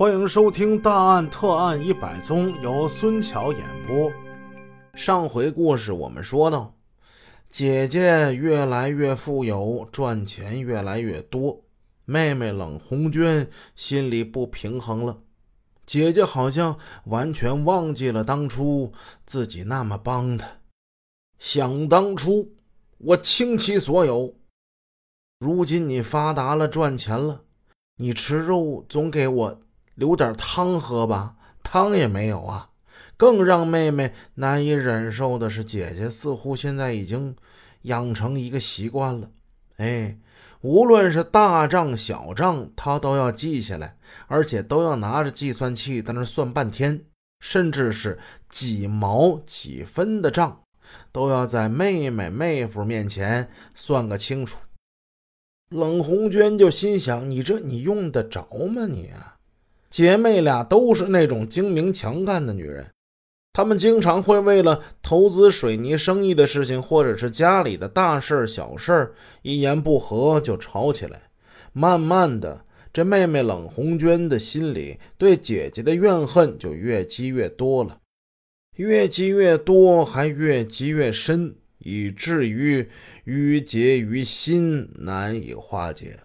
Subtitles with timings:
[0.00, 4.10] 欢迎收听《大案特案一百宗》，由孙桥演播。
[4.94, 6.74] 上回故事我们说到，
[7.50, 11.62] 姐姐越来越富有，赚钱越来越多，
[12.06, 15.18] 妹妹冷红娟心里不平衡了。
[15.84, 18.94] 姐姐好像完全忘记了当初
[19.26, 20.48] 自己那么帮她。
[21.38, 22.54] 想当初，
[22.96, 24.34] 我倾其所有，
[25.40, 27.42] 如今你发达了，赚钱了，
[27.96, 29.60] 你吃肉总给我。
[29.94, 32.70] 留点汤喝吧，汤也没有啊！
[33.16, 37.36] 更让妹妹难以忍受的是，姐姐似乎现在已经
[37.82, 39.30] 养成一个习惯了。
[39.76, 40.18] 哎，
[40.62, 47.04] 无论是大账小账，她都要记下来，而且都要拿着计算器在那算半天，
[47.40, 50.62] 甚至是几毛几分的账，
[51.12, 54.58] 都要在妹妹妹夫面前算个清楚。
[55.68, 58.86] 冷红娟就心想：你这你用得着吗？
[58.86, 59.36] 你啊！
[59.90, 62.86] 姐妹俩都是那种精明强干的女人，
[63.52, 71.22] 她们经常会为了投资水泥生意的事情，或者是家里的大事小事一言不合就吵起来。
[71.72, 77.98] 慢慢的，这妹妹冷红娟的心里对姐姐的怨恨就越积越多了，
[78.76, 82.88] 越积越多，还越积越深，以至于
[83.24, 86.20] 郁结于心，难以化解。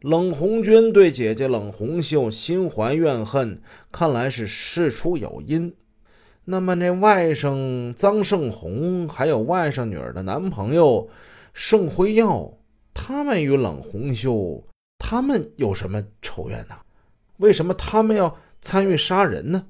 [0.00, 3.60] 冷红娟对姐姐冷红秀心怀怨恨，
[3.92, 5.74] 看来是事出有因。
[6.46, 11.10] 那么那外甥臧胜红，还有外甥女儿的男朋友
[11.52, 12.50] 盛辉耀，
[12.94, 14.64] 他们与冷红秀，
[14.98, 16.76] 他们有什么仇怨呢？
[17.36, 19.66] 为什么他们要参与杀人呢？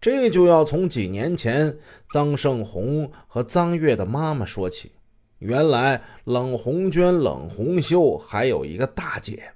[0.00, 1.76] 这就要从几年前
[2.10, 4.92] 臧胜红和臧月的妈妈说起。
[5.40, 9.52] 原来冷红娟、冷红秀还有一个大姐。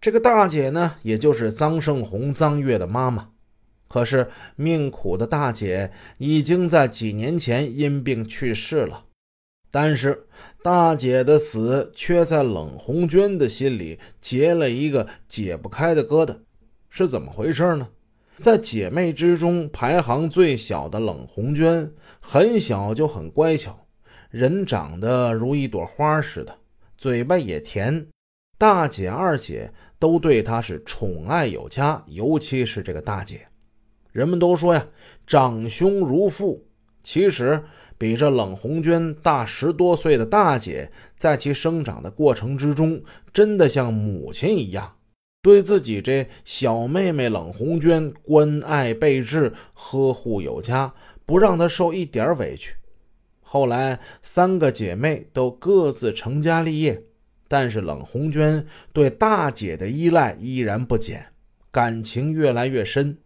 [0.00, 3.30] 这个大姐呢，也就是臧胜红、臧月的妈妈。
[3.86, 9.04] 可是命苦的大姐已经在几年前因病去世了。
[9.70, 10.26] 但是
[10.62, 16.38] 大姐的死却在冷红娟的心里结了一个解不开的疙瘩。
[16.88, 17.88] 是怎么回事呢？
[18.38, 23.86] 在姐妹之中排行最小的冷红娟，很小就很乖巧，
[24.30, 26.58] 人长得如一朵花似的，
[26.96, 28.06] 嘴巴也甜。
[28.60, 33.46] 大姐、二姐都对她是宠爱有加，尤其是这个大姐，
[34.12, 34.86] 人们都说呀，
[35.26, 36.66] 长兄如父。
[37.02, 37.64] 其实，
[37.96, 44.96] 比这冷红娟大十多岁的大姐，在其生长的过程之中，真的像母亲一样，
[45.40, 50.92] 对自己这小妹妹冷红娟关爱备至，呵护有加，
[51.24, 52.74] 不让她受一点委屈。
[53.40, 57.06] 后来，三个姐妹都各自成家立业。
[57.50, 61.26] 但是冷红娟对大姐的依赖依然不减，
[61.72, 63.18] 感情越来越深。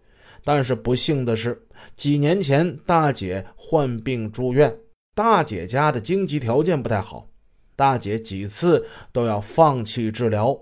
[0.42, 4.74] 但是不幸的是，几年前大姐患病住院，
[5.14, 7.28] 大姐家的经济条件不太好，
[7.76, 10.58] 大姐几次都要放弃治疗。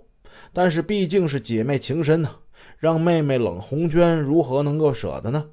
[0.52, 2.34] 但是毕竟是姐妹情深呢，
[2.78, 5.50] 让妹妹冷红娟如何能够舍得呢？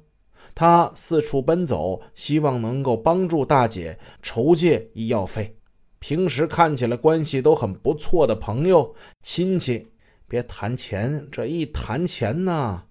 [0.52, 5.56] 她四处奔走，希望能够帮助大姐筹借医药费。
[6.00, 9.86] 平时看起来关系都很不错的朋友、亲戚，
[10.26, 12.84] 别谈钱，这一谈钱呢，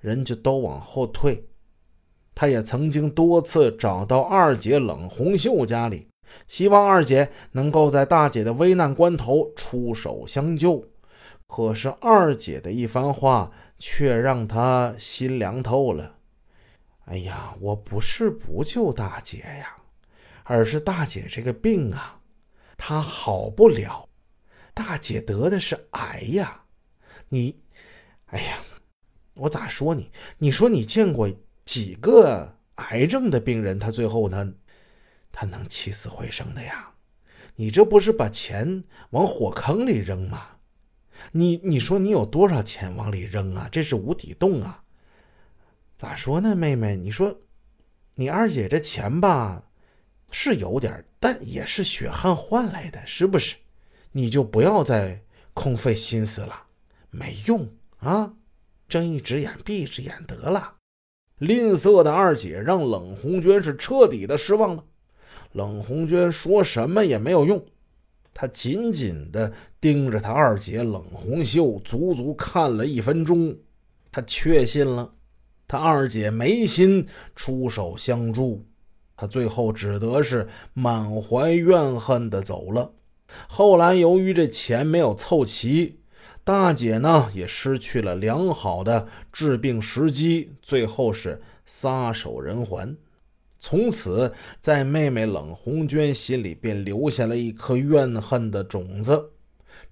[0.00, 1.46] 人就都往后退。
[2.34, 6.08] 他也曾经多次找到二姐冷红秀家里，
[6.48, 10.84] 希望二姐能够在大姐的危难关头出手相救。
[11.46, 16.16] 可是二姐的一番话却让他心凉透了。
[17.06, 19.76] 哎呀，我不是不救大姐呀，
[20.44, 22.19] 而是大姐这个病啊。
[22.82, 24.08] 他好不了，
[24.72, 26.64] 大姐得的是癌呀！
[27.28, 27.60] 你，
[28.28, 28.56] 哎呀，
[29.34, 30.10] 我咋说你？
[30.38, 31.30] 你说你见过
[31.62, 34.50] 几个癌症的病人，他最后他，
[35.30, 36.94] 他能起死回生的呀？
[37.56, 40.56] 你这不是把钱往火坑里扔吗？
[41.32, 43.68] 你你说你有多少钱往里扔啊？
[43.70, 44.84] 这是无底洞啊！
[45.98, 46.96] 咋说呢，妹妹？
[46.96, 47.38] 你说，
[48.14, 49.64] 你二姐这钱吧？
[50.30, 53.56] 是有点，但也是血汗换来的，是不是？
[54.12, 55.22] 你就不要再
[55.54, 56.64] 空费心思了，
[57.10, 57.68] 没用
[57.98, 58.34] 啊！
[58.88, 60.74] 睁一只眼闭一只眼得了。
[61.38, 64.84] 吝啬的二姐让冷红娟是彻底的失望了。
[65.52, 67.64] 冷红娟说什么也没有用，
[68.34, 73.56] 她紧紧地盯着她二姐冷红秀，足足看了一分钟，
[74.10, 75.14] 她确信了，
[75.66, 78.66] 她二姐没心出手相助。
[79.20, 82.92] 他最后只得是满怀怨恨的走了。
[83.46, 85.98] 后来由于这钱没有凑齐，
[86.42, 92.96] 大姐呢也失去了良好的治病时机，最后是撒手人寰。
[93.58, 99.32] 从此，在妹妹冷红娟心里便留下了一颗怨恨的种子。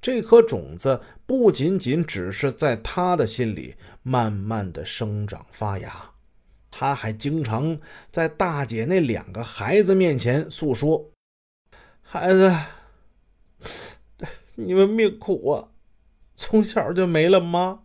[0.00, 6.12] 这颗种子不仅仅只是在她的心里慢慢的生长发芽，
[6.70, 7.79] 他还经常
[8.11, 11.11] 在大姐那两个孩子面前诉说
[12.03, 12.55] ：“孩子，
[14.56, 15.69] 你们命苦啊，
[16.37, 17.81] 从小就没了妈。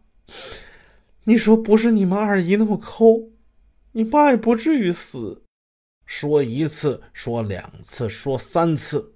[1.26, 3.30] 你说不是你们二姨那么抠，
[3.94, 5.42] 你爸也不至于死。”
[6.06, 9.14] 说一次，说两次，说三次，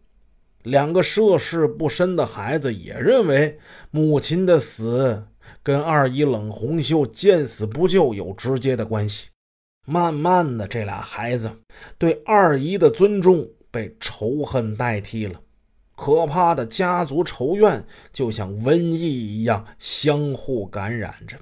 [0.64, 3.60] 两个涉世不深的孩子也认为
[3.92, 5.28] 母亲的死
[5.62, 9.28] 跟二姨冷红秀见死不救有直接的关系。
[9.90, 11.50] 慢慢的，这俩孩子
[11.98, 15.40] 对二姨的尊重被仇恨代替了，
[15.96, 21.38] 可怕的家族仇怨就像瘟疫一样相互感染着。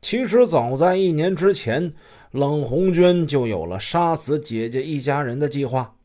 [0.00, 1.92] 其实，早在一年之前。
[2.32, 5.96] 冷红娟就有了杀死姐姐一家人的计划，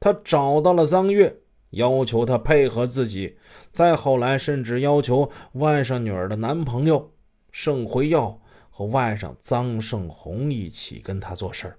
[0.00, 1.36] 她找到了张月，
[1.70, 3.36] 要求她配合自己。
[3.70, 7.12] 再后来，甚至要求外甥女儿的男朋友
[7.52, 8.40] 盛辉耀
[8.70, 11.78] 和外甥臧胜红一起跟他做事儿。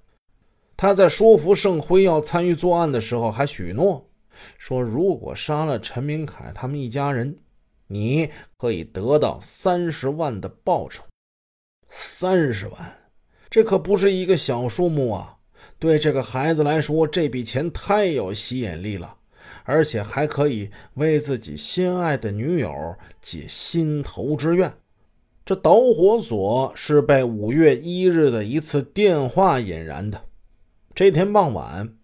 [0.77, 4.09] 他在说服盛辉要参与作案的时候，还许诺
[4.57, 7.37] 说，如果杀了陈明凯他们一家人，
[7.87, 11.03] 你可以得到三十万的报酬。
[11.89, 12.97] 三十万。
[13.49, 15.37] 这可不是一个小数目啊！
[15.79, 19.17] 对这个孩子来说，这笔钱太有吸引力了，
[19.63, 24.71] 而且还可以为自己心爱的女友解心头之怨。
[25.45, 30.25] 这导火索是被五月一日的一次电话引燃的。
[30.93, 31.97] 这天傍晚，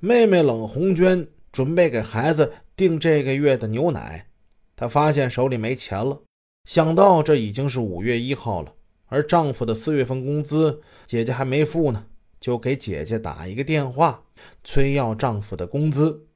[0.00, 4.28] 妹妹冷红娟准备给孩子订这个月的牛奶，
[4.76, 6.22] 她发现手里没钱了，
[6.64, 8.74] 想到这已经是五月一号了。
[9.06, 12.06] 而丈夫的四月份工资，姐姐还没付呢，
[12.38, 14.24] 就给姐姐打一个电话，
[14.62, 16.26] 催要丈夫的工资。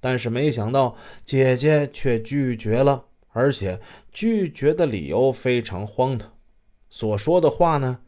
[0.00, 3.80] 但是没想到，姐姐却拒绝了，而且
[4.10, 6.32] 拒绝的理由非常荒唐，
[6.90, 8.00] 所说的话呢，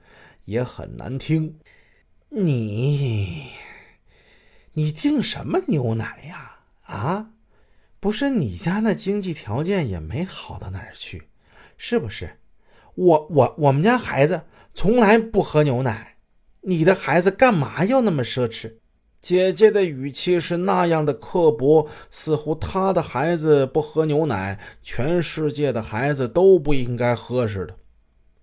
[0.44, 1.58] 也很难听。
[2.31, 3.50] 你，
[4.72, 6.61] 你订什么牛奶呀？
[6.82, 7.31] 啊，
[8.00, 11.28] 不是你家那经济条件也没好到哪儿去，
[11.76, 12.38] 是不是？
[12.94, 14.43] 我我我们家孩子
[14.75, 16.17] 从来不喝牛奶，
[16.62, 18.78] 你的孩子干嘛要那么奢侈？
[19.20, 27.76] 姐姐的语气是那样的刻薄，似乎她的孩子不喝牛奶，全世界的孩子都不应该喝似的。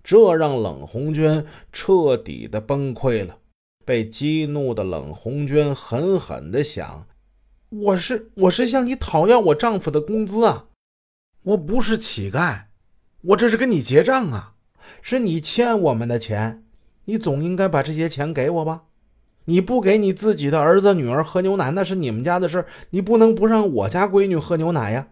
[0.04, 3.40] 这让冷红娟彻底的崩溃了。
[3.84, 7.08] 被激怒的冷红娟狠狠的想：
[7.70, 10.68] 我是我是向你讨要我丈夫的工资啊，
[11.44, 12.66] 我不是乞丐。
[13.22, 14.56] 我这是跟你结账啊，
[15.02, 16.66] 是你欠我们的钱，
[17.06, 18.87] 你总应该把这些钱给我吧？
[19.50, 25.08] 你不给你自己的儿子女儿喝牛奶，那是你们家的事你不能不让我家闺女喝牛奶呀。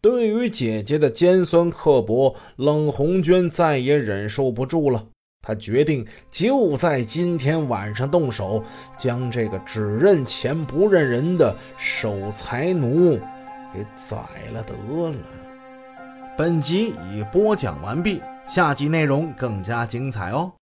[0.00, 5.04] 对于姐姐的尖酸刻薄，冷红娟再也忍受不住了，
[5.42, 8.62] 她决定就在今天晚上动手，
[8.96, 13.18] 将这个只认钱不认人的守财奴
[13.74, 14.16] 给宰
[14.52, 14.74] 了得
[15.10, 15.16] 了。
[16.38, 20.50] 本集已播讲完毕，下集内容更加精彩哦。